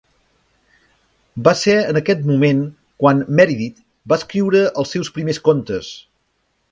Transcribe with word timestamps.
Va 1.47 1.53
ser 1.59 1.75
en 1.91 1.99
aquest 2.01 2.25
moment 2.31 2.63
quan 3.03 3.21
Meredith 3.41 3.85
va 4.13 4.19
escriure 4.23 4.63
els 4.83 4.97
seus 4.97 5.13
primers 5.19 5.43
contes. 5.51 5.93